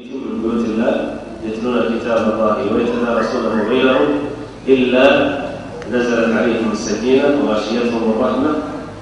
[0.00, 1.14] يجوم من بيوت الله
[1.46, 4.08] يتلون كتاب الله ويتدارسونه بينهم
[4.68, 5.04] إلا
[5.92, 8.50] نزلت عليهم السكينة وغشيتهم الرحمة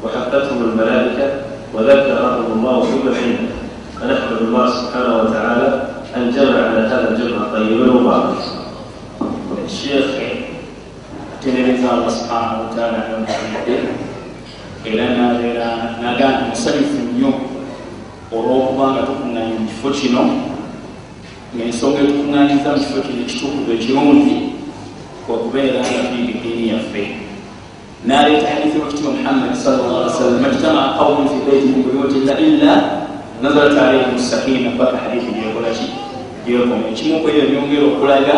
[0.04, 1.32] وحفتهم الملائكة
[1.74, 3.54] وذكرهم الله في عنده
[4.00, 8.34] فنحمد الله سبحانه وتعالى أن جمع على هذا الجمع الطيب المبارك
[9.64, 10.04] الشيخ
[11.42, 13.68] تلميذ الله سبحانه وتعالى على محمد
[14.84, 17.32] era n'agamba musanyufu nnyo
[18.36, 20.22] olw'okubanga tukuŋŋanya mu kifo kino
[21.56, 24.36] ngaensonga etukuŋŋanyiza mu kifo kino ekitukuvu ekirungi
[25.32, 27.02] okubeera nga tuyiga eddiini yaffe
[28.06, 32.72] naleeta hadithi wakitiibwa muhammadi salllah sallam majtamaa qaumun fi beiti min buyutillah illa
[33.42, 35.86] nazarat alaihim sakina paka hadithi gyekolaki
[36.44, 38.36] gyekoma ekimu ku ebyo byongera okulaga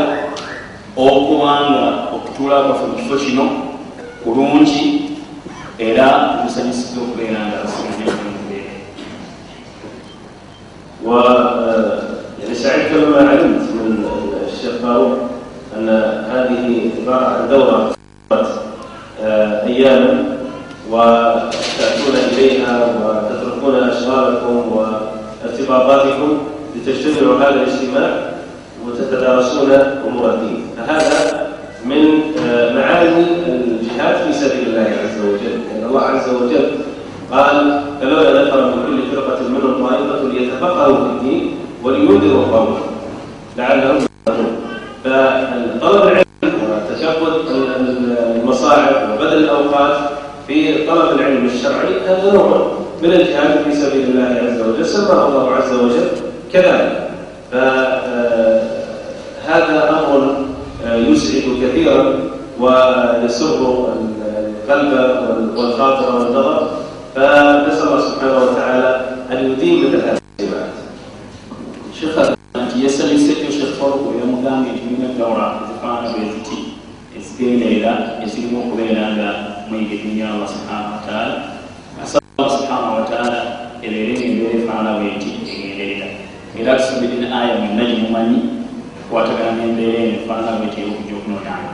[0.96, 3.44] okubanga okutuula kwaffe mu kifo kino
[4.22, 4.84] kulungi
[5.78, 6.06] era
[6.44, 7.58] musanyusiza okubeera nga
[33.06, 36.70] هذه من الجهاد في سبيل الله عز وجل لأن يعني الله عز وجل
[37.32, 42.80] قال فلولا نفر من كل فرقة منهم طائفة ليتفقهوا في الدين ولينذروا قومهم
[43.58, 44.46] لعلهم يتقون.
[45.04, 47.40] فطلب العلم وتشغل
[48.36, 49.96] المصاعب وبذل الأوقات
[50.46, 55.50] في طلب العلم الشرعي هذا نوع من الجهاد في سبيل الله عز وجل سماه الله
[55.50, 56.08] عز وجل
[56.52, 57.05] كذلك.
[62.60, 63.88] ويسر
[64.68, 64.92] القلب
[65.56, 66.70] والخاطر والنظر
[67.14, 68.90] فنسال الله سبحانه وتعالى
[69.32, 70.76] ان يديم من الاجتماعات.
[72.00, 72.36] شيخ
[72.76, 76.76] يسال يسجل شيخ فاروق ويا مدامي من الدوره زفانا بيتي
[77.16, 77.92] ezigendeera
[78.24, 79.28] ezirimu okubeera nga
[79.68, 81.36] mwigirinya allah subhana wataala
[82.02, 83.38] asaba allah subhana wataala
[83.84, 86.08] ebeere ngaembeera efaanana bweti egenderera
[86.60, 88.38] era tusubirira aya mwenna gyemumanyi
[88.96, 91.70] kukwatagana n'embeera eno efaanana bweti ey'okujja okunonaana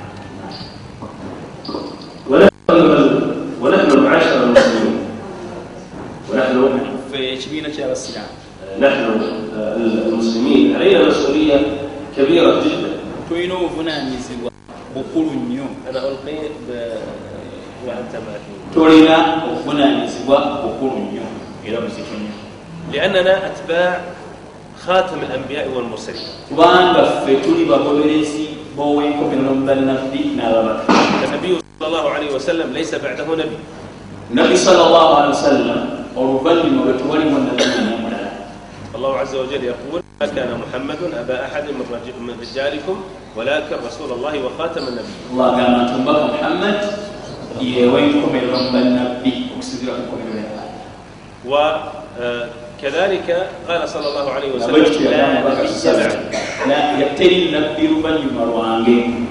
[7.51, 8.35] ffe ekibiina ky'abasiraamu
[8.79, 9.03] نحن
[10.07, 11.59] المسلمين علينا مسؤوليه
[12.17, 12.89] كبيره جدا
[13.29, 14.51] tulina obuvunaanyizibwa
[14.95, 16.37] bukulu nnyo انا القي
[17.87, 18.33] وانت ما
[18.73, 21.25] tulina obuvunaanyizibwa bukulu nnyo
[21.67, 22.33] era buzito nnyo
[22.93, 24.01] لاننا اتباع
[24.85, 28.47] خاتم الانبياء والمرسلين kubanga ffe tuli bagoberezi
[28.77, 30.93] b'owenkomerero mu bannabbi n'ababaka
[31.27, 33.57] النبي صلى الله عليه وسلم ليس بعده نبي
[34.33, 38.30] nabbi salllah alihi wasallam oluvannyuma lwetubalimu nabiina mulala
[38.94, 41.74] allahu aza wajal yaqul ma kana muhammadun aba ahadin
[42.20, 43.00] min rijalikum
[43.36, 46.78] walakin rasula llahi wa khatama nabiyi allah agamba nti omubaka muhammad
[47.60, 50.66] yewenkomererwa mu bannabbi okusinzira ku nkomerero ya allah
[51.48, 51.64] wa
[52.82, 53.28] كذلك
[53.70, 54.74] قال صلى الله عليه وسلم
[55.06, 56.12] لا نبي بعد
[56.66, 59.21] لا يبتلي النبي لبن يمر وانجيه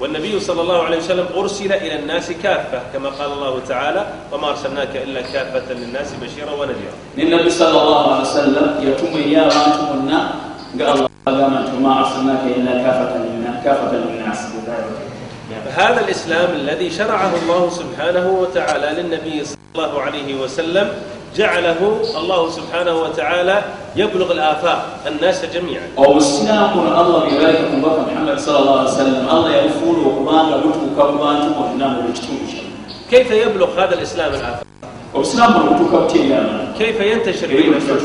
[0.00, 4.96] والنبي صلى الله عليه وسلم أرسل إلى الناس كافة كما قال الله تعالى وما أرسلناك
[4.96, 6.94] إلا كافة للناس بشيرا ونذيرا.
[7.18, 10.30] النبي صلى الله عليه وسلم يتم يا وانتمنا
[10.80, 14.38] قال الله وما أرسلناك إلا كافة للناس كافة للناس
[15.76, 20.88] هذا الإسلام الذي شرعه الله سبحانه وتعالى للنبي صلى الله عليه وسلم
[21.36, 23.62] جعله الله سبحانه وتعالى
[23.96, 25.82] يبلغ الآفاق الناس جميعا.
[25.96, 31.48] obusiraakuno allah byebaleka ku mubaka muhammad sallallahu alaihi wasallam allah yabufuula okubanga butuuka ku bantu
[31.58, 32.66] bonna mu kitundu kyonna
[33.10, 34.64] كيف يبلغ هذا الإسلام الآفاق؟
[35.14, 38.00] obusiraamu buno butuuka buteeri abantu كيف ينتشر في نفسه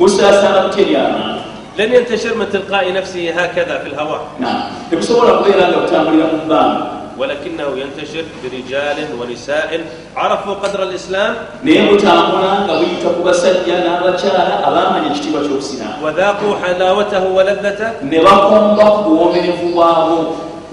[0.00, 1.40] busaasaana buteeri abantu
[1.78, 4.20] لن ينتشر من تلقاء نفسه هكذا في الهواء.
[4.40, 4.60] نعم.
[4.90, 9.80] tebusobola kubeera nga butambulira mu bbanga ولكنه ينتشر برجال ونساء.
[10.16, 17.22] عرفوا قدر الإسلام؟ naye butambula nga buyita ku basajja n'abakyala abaamanya ekitiibwa ky'okusina وذاقوا حلاوته
[17.36, 17.88] ولذته.
[18.02, 20.18] ne bakomba ku buwomerevu bwabwo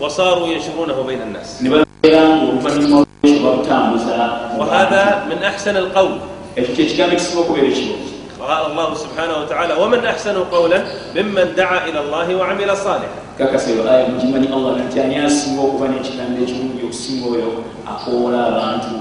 [0.02, 1.62] وصاروا ينشرونه بين الناس.
[1.62, 4.18] ne babeera ngaoluvannyuma lwekyo babutambuza
[4.60, 6.18] وهذا من أحسن القول.
[6.56, 8.10] ekyo kyekigambo ekisinga okubeera ekirungi
[8.42, 10.80] قال الله سبحانه وتعالى ومن أحسن قولا
[11.16, 13.31] ممن دعا إلى الله وعمل صالحا.
[13.42, 17.50] kakasa eyo aya mugimanyi allah nti ani asinga okuba n'ekigambo ekirungi okusinga oyo
[17.92, 18.94] akoola abantu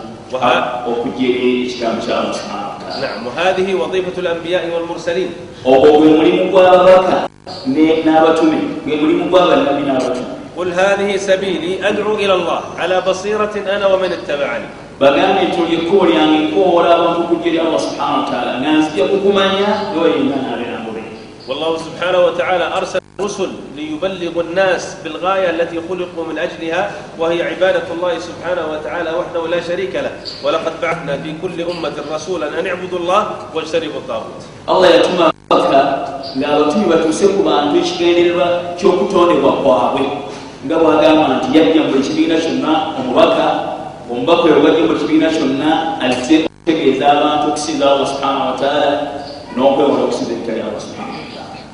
[0.90, 5.30] okujja ekigambo kya mukimanga نعم وهذه وظيفة الأنبياء والمرسلين
[10.56, 14.64] قل هذه سبيلي أدعو إلى الله على بصيرة أنا ومن اتبعني
[15.00, 20.69] bagambe nti olyekkoolyanga enkoola abantu okujja eri allah subhana wataala nga nzija kukumanya yoyenganaale
[21.50, 28.18] والله سبحانه وتعالى أرسل الرسل ليبلغوا الناس بالغاية التي خلقوا من أجلها وهي عبادة الله
[28.18, 30.10] سبحانه وتعالى وحده لا شريك له.
[30.44, 34.42] ولقد بعثنا في كل أمة رسولا أن اعبدوا الله واجتنبوا الطاغوت.
[34.68, 35.30] الله يتمى
[36.38, 40.06] ng'abatuuyi batuuse ku bantu ekigendererwa ky'okutondebwa kwabwe
[40.66, 43.46] nga bwagamba nti yajja mu ekibiina kyonna omubaka
[44.06, 45.70] omubaka oyo bwajja mu ekibiina kyonna
[46.06, 48.90] azze okutegeeza abantu okusinza allah subhanahu wataala
[49.54, 50.99] n'okwewola okusinza ebitali allah subhana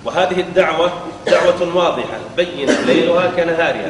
[0.06, 0.90] وهذه الدعوة
[1.26, 3.86] دعوة واضحة بينة ليلها كنهارها.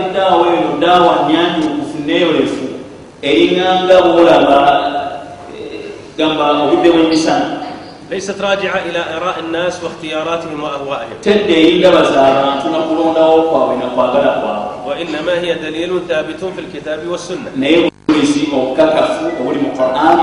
[0.00, 2.66] الدعوة eno daawa nnyanjukufu neyolefu
[3.22, 4.80] eringanga bwolaba
[6.18, 7.60] gamba obudde bwemisana
[8.10, 11.16] ليست راجعة إلى آراء الناس واختياراتهم وأهوائهم.
[14.86, 17.50] وإنما هي دليل ثابت في الكتاب والسنة.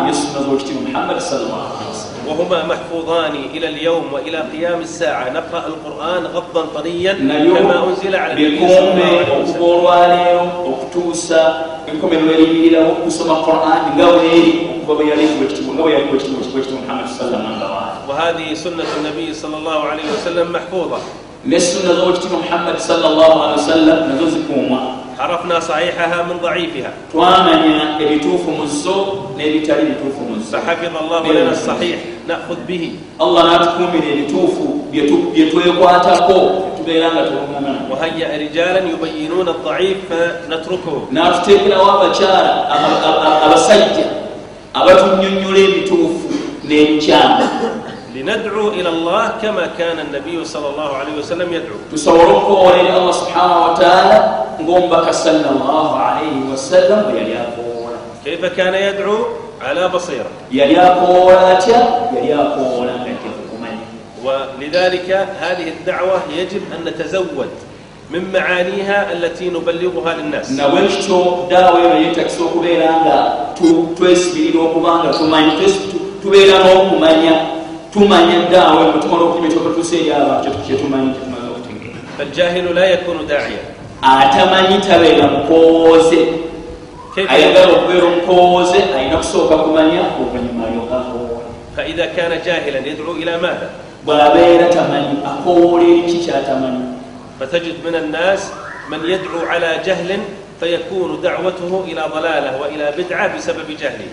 [0.10, 1.87] يسمى زوجتي محمد صلى الله عليه وسلم
[2.28, 5.30] وهما محفوظان إلى اليوم وإلى قيام الساعة.
[5.34, 10.68] نقرأ القرآن غضا طريا كما أنزل على النبي صلى الله عليه وسلم.
[10.68, 11.42] okutuusa
[11.88, 16.60] enkomerero eriyiririrawo okusoma quran nga bweeri okuva bwe yaliibwa ekitiibwa nga bwe yaliibwa ekitiibwa ekitiibwa
[16.60, 21.00] ekitiibwa muhammad sallama nga waali وهذه سنة النبي صلى الله عليه وسلم محفوظة.
[21.46, 23.98] نسنة زوجتي محمد صلى الله عليه وسلم.
[24.16, 24.80] نزوزكم.
[25.19, 28.97] عرفنا صحيحها من ضعيفها twamanya ebituufu mu zo
[29.39, 31.99] n'ebitali bituufu mu zo فحفظ الله لنا الصحيح
[32.29, 32.83] نأخذ به
[33.21, 36.39] allah n'atukuumira ebituufu bye- bye twekwatako
[36.77, 42.43] tubeera nga tuwungana وهيأ رجالا يبينون الضعيف فنتركه n'atuteekerawo abakyala
[42.75, 44.07] aba- aba- abasajja
[44.75, 46.27] abatunyonnyola ebituufu
[46.69, 47.45] n'ebikyamu
[48.13, 53.15] لندعو إلى الله كما كان النبي صلى الله عليه وسلم يدعو tusobole okukoola eri allah
[53.15, 54.17] subhanahu wataala
[54.62, 59.18] ngaomubaka salllahalaihi wasallam bwe yali akoowola kaifa kana yadcu
[59.70, 60.30] ala basira?
[60.52, 61.80] Yali akoowola atya?
[62.16, 63.86] Yali akoowola nga tekukumanyi
[64.26, 67.50] ولذلك هذه الدعوة يجب أن نتزود
[68.12, 73.18] من معانيها التي نبلغها للناس نوشتو داوي ما يتكسو كبيرا nga
[73.98, 75.52] twesibirira okuba nga tumanyi
[76.22, 77.36] tubeera n'okumanya
[77.94, 83.64] tumanya daawe mutukola okulima ekyokotuusa eri abantu kyetumanyi kyetumaze okutegeera فالجاهل لا يكون داعيا
[84.02, 86.20] atamanyi tabeera mukowooze
[87.28, 93.68] ayagala okubeera omukowooze alina kusooka kumanya oluvannyuma alyoka akowoole faidha kana jahilan yadulu ila maatha
[94.06, 96.98] bw'abeera tamanyi akowoole eriki kyatamanyi?
[97.40, 98.50] فتجد من الناس
[98.92, 100.20] من يدعو على جهل
[100.60, 104.10] فيكون دعوته إلى ضلالة وإلى بدعة بسبب جهله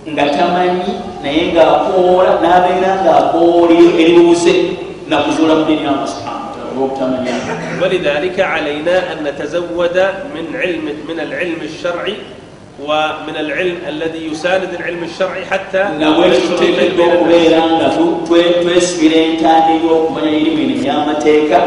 [0.00, 4.80] nga tamanyi naye ng'akoola n'abeera ng'akoola eribuuse
[5.12, 6.39] nakuzuula mu dini allah subhana
[6.72, 7.34] obutamanya
[7.82, 12.40] walidhalika alaina an natazawada min, ilmi, min alilmi الشharci
[12.80, 15.84] ومن العلم الذي يساند العلم الشرعي حتى
[16.20, 17.88] wetuteekeddwa okubeera nga
[18.62, 21.58] twesibira entandira okumanya irimu eno ey'amateeka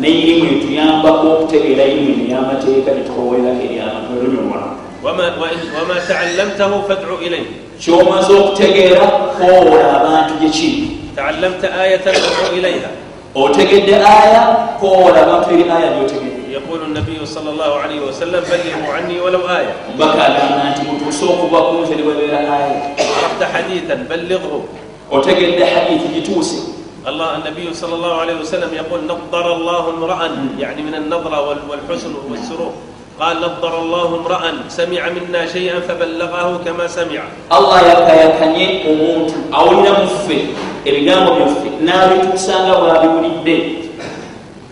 [0.00, 4.60] neirimu etuyambako okutegeera irimu eno ey'amateeka netukowerera eryamatolonyolwa
[5.02, 7.46] wama taallamtahu fadu ilaih
[7.78, 9.06] kyomaze okutegeera
[9.38, 10.82] kowola abantu gyekiri
[11.16, 12.90] taallamta ayatan fadu ilaiha
[13.38, 14.42] otegedde aya
[14.80, 20.80] koola abantu eri aya gyotegedde yaqulu nabiyu salllahalaihiwasallam ballihu anni walau aya omubaka agamba nti
[20.88, 24.66] mutuuse okuva kunze ne bwebeera aya arafta hadithan ballighu
[25.10, 30.20] otegedde hadithi gituuse الله النبي صلى الله عليه وسلم يقول نظر الله امرأ
[30.58, 31.38] يعني من النظرة
[31.70, 32.72] والحسن والسرور
[33.20, 37.22] قال نضر الله امرأ سمع منا شيئا فبلغه كما سمع.
[37.52, 40.38] الله يكايكanye omuntu awulira muffe
[40.84, 43.58] ebigambo byaffe n'abituusanga bwabiwulidde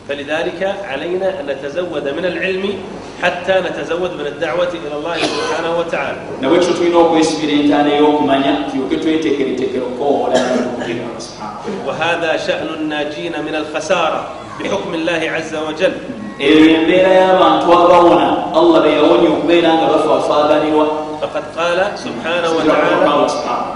[0.09, 2.75] فلذلك علينا أن نتزود من العلم
[3.23, 6.19] حتى نتزود من الدعوة إلى الله سبحانه وتعالى.
[6.41, 14.29] Nabwekyo tulina okwesibira entaana ey'okumanya tulyoke tweteekereteekere okukowoola subhanahu وهذا شأن الناجين من الخسارة
[14.61, 15.93] بحكم الله عز وجل.
[16.40, 18.28] eyo embeera y'abantu abawona
[18.60, 20.86] allah be yawonya okubeera nga bafaafaaganirwa
[21.22, 23.28] فقد قال سبحانه وتعالى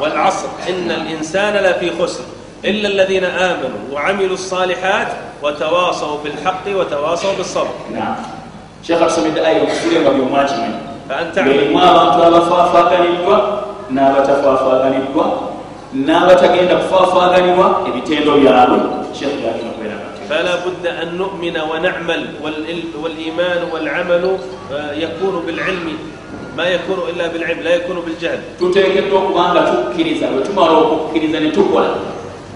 [0.01, 2.23] والعصر إن الإنسان لفي خسر
[2.65, 5.07] إلا الذين آمنوا وعملوا الصالحات
[5.43, 7.75] وتواصوا بالحق وتواصوا بالصبر
[8.85, 10.77] sheekh atusomedde aya okusule nga byomwakimanyi
[11.09, 13.37] فأن تعمل berimu abantu abafaafaaganiddwa
[13.89, 15.25] n'abatafaafaaganiddwa
[15.93, 18.79] n'abatagenda kufaafaaganirwa ebitendo byabwe
[19.17, 19.68] sheekh yagenda kubeera nga
[20.30, 22.26] فلا بد أن نؤمن ونعمل
[23.02, 24.38] والإيمان والعمل
[24.94, 25.88] يكون بالعلم.
[26.56, 28.38] ما يكون إلا بالعلم لا يكون بالجهل.
[28.58, 31.90] Tuteekeddwa okubanga tukkiriza bwe tumala okukkiriza ne tukola.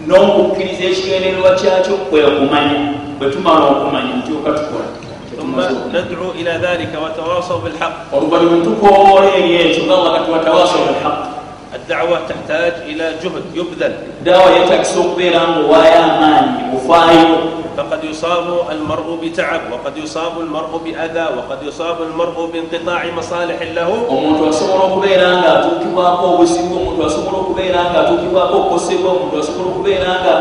[0.06, 4.86] N'okukkiriza ekigendererwa kyakyo kwe kumanya bwe tumala okumanya tulyoka tukola.
[5.34, 11.33] ثم ندعو إلى ذلك وتواصوا بالحق oluvannyuma tukowoola eri ekyo nga wakati watawaasau bilhaq
[11.74, 19.18] addawa tahtaj ila juhud yubdhal dawa yetagisa okubeera nga owaayo amaanyi ofaayo فقد يصاب المرء
[19.22, 23.90] بتعب وقد يصاب المرء بأذى وقد يصاب المرء بانقطاع مصالح له.
[24.06, 30.10] omuntu asobola okubeera nga atuukibwako obuzibu omuntu asobola okubeera nga atuukibwako okukosebwa omuntu asobola okubeera
[30.22, 30.34] nga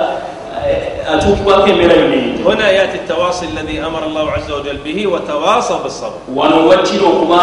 [1.14, 6.20] atuukibwako embeera yonna eyinja huna yati tawasi allahi amara llahu aza wajal bihi watawasa bisabr
[6.36, 7.40] wano wewattira okuba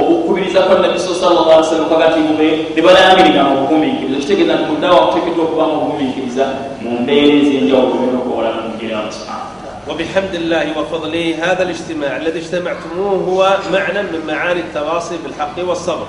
[0.00, 5.44] okukubiriza kwa nabi salllah sallam kwagati mube ne balayamirira mu bugumiikiriza kitegeeza nti muddawa kuteekeddwa
[5.44, 6.46] okuba mu bugumiikiriza
[6.82, 9.50] mu mbeera ez'enjawulo gena okuwola mu mugera subhanahu
[9.88, 16.06] وبحمد الله وفضله هذا الاجتماع الذي اجتمعتموه هو معنى من معاني التواصي بالحق والصبر.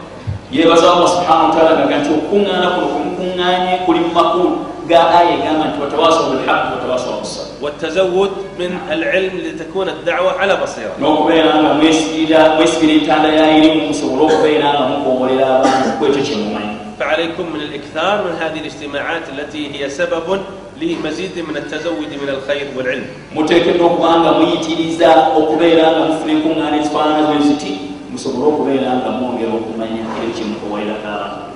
[0.52, 4.50] yebaza allah subhanahu wataala gaga nti okukuŋŋaana kuno kumukuŋŋaanye kuli mu makulu
[4.92, 10.94] ga aya egamba nti watawasa bilhaqi watawasa bisabr والتزود من العلم لتكون الدعوة على بصيرة
[11.00, 17.62] n'okubeera nga mwesigira entanda ya irimu musobole okubeera nga mukobolera abantu kwekyo kyemumanyi فعليكم من
[17.62, 20.40] الإكثار من هذه الاجتماعات التي هي سبب
[20.82, 23.06] لمزيد من التزود من الخير والعلم
[23.36, 27.74] muteekeddwa okuba nga muyitiriza okubeera nga mufuna enkuŋŋaana ezifaanana bwe ziti
[28.12, 31.51] musobole okubeera nga mwongera okumanya ebyo kyemukobolerako abantu.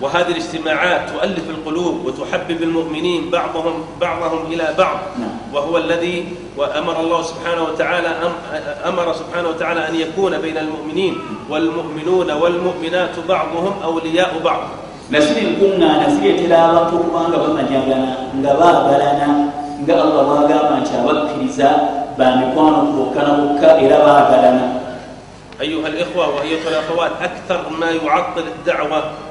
[0.00, 4.98] وهذه الاجتماعات تؤلف القلوب وتحبب المؤمنين بعضهم بعضهم إلى بعض.
[5.54, 8.08] وهو الذي وأمر الله سبحانه وتعالى
[8.86, 11.14] أمر سبحانه وتعالى أن يكون بين المؤمنين
[11.50, 14.62] والمؤمنون والمؤمنات بعضهم أولياء بعض.
[15.06, 18.10] nasiri kuŋŋaana zireetera abakko kubanga bamanyagana
[18.42, 19.28] nga baagalana
[19.86, 21.68] nga allah bwagamba nti abakkiriza
[22.18, 24.82] bamikwano bokkana bokka era baagalana
[25.62, 29.25] ayuha likhwa wayuha lakhawat akthar ma yuattil da'wa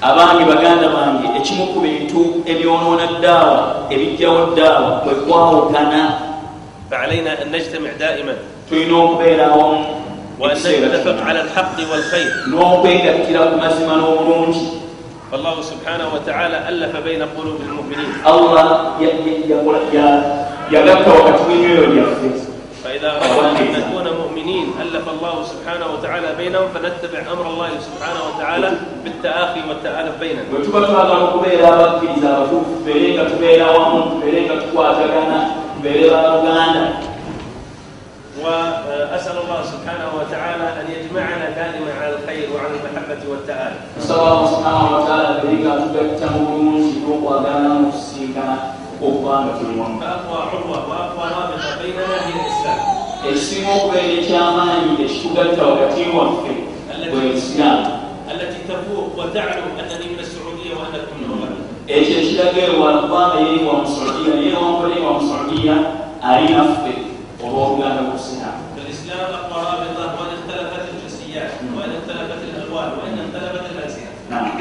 [0.00, 6.02] abangi baganda bange ekimu ku bintu ebyonoona ddaawa ebijjawo ddaawa kwe kwawukana
[8.68, 9.84] tulina okubeera awamu
[12.50, 14.80] n'okwegattira ku mazima n'obulungi
[15.30, 18.66] فالله سبحانه وتعالى ألف بين قلوب المؤمنين الله
[19.46, 20.10] يقول يا
[20.74, 21.38] يا وقت
[22.84, 24.06] فإذا أردنا أن نكون
[24.40, 28.70] المؤمنين ألف الله سبحانه وتعالى بينهم فنتبع أمر الله سبحانه وتعالى
[29.04, 35.38] بالتآخي والتآلف بيننا wetuba twagala okubeera abakkiriza abatuufu tubeere nga tubeera wamu tubeere nga tukwatagana
[35.76, 36.84] tubeere baluganda
[38.40, 44.86] وأسأل الله سبحانه وتعالى أن يجمعنا دائما على الخير وعلى المحبة والتآلف نسأل الله سبحانه
[44.96, 48.56] وتعالى بريكا تبكته بمنشي وقوانا مسيكنا
[49.02, 56.01] وقوانا كل واحد فأقوى عروة وأقوى رابطة بيننا هي الإسلام ekisinga okubeera ekyamaanyi ekitugatta wakati
[56.17, 56.53] waffe
[57.11, 63.37] bwe isiraamu التي تفوق وتعلم أنني من السعودية وأنكم من الغرب ekyo ekiraga ewala kubanga
[63.45, 65.75] yeri wa musuudiya naye wankole wa musuudiya
[66.29, 66.93] ali naffe
[67.43, 74.09] olw'oluganda lw'obusiraamu فالإسلام أقوى رابطة وإن اختلفت الجنسيات وإن اختلفت الألوان وإن اختلفت الألسنة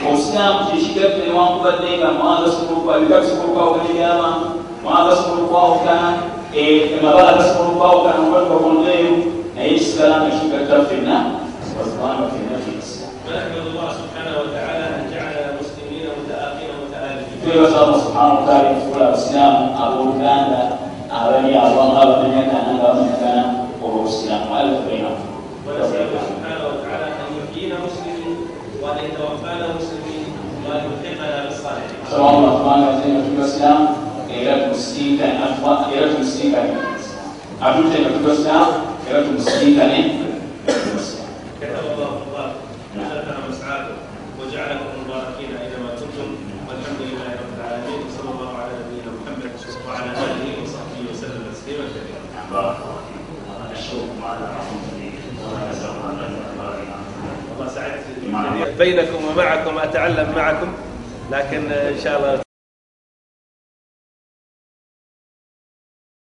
[0.09, 4.47] obusiraamu kyekigatte newankubadde nga mwanga sobola ebika bisobola okwawukana ebyabantu
[4.83, 6.09] mwanga sobola okwawukana
[6.50, 9.12] amabala gasobola okwawukana okwetokondo eyo
[9.56, 11.16] naye ekisigala nga kigatta ffenna
[11.78, 12.58] wazibana ffenna
[17.44, 20.62] twebasamu subhana wataala okufuula abasiraamu abooluganda
[21.18, 23.44] abali abanga bamanyagana nga bamanyagana
[23.84, 25.28] olwobusiraamu alifu bainakum
[32.10, 33.89] سواء الله سبحانه وتعالى في الاسلام
[34.80, 36.72] tumusinkane akuba era tumusinkane
[37.60, 38.74] atudde nga tugasaamu
[39.10, 40.00] era tumusinkane
[44.40, 46.30] وجعلكم مباركين اينما كنتم
[46.68, 49.52] والحمد لله رب العالمين وصلى الله على نبينا محمد
[49.88, 52.22] وعلى اله وصحبه وسلم تسليما كثيرا.
[52.52, 55.02] بارك الله فيكم ونشكركم على رحمته
[55.44, 57.00] ونسال الله ان
[57.50, 58.06] والله سعدت
[58.80, 60.70] بينكم ومعكم اتعلم معكم
[61.32, 62.49] لكن ان شاء الله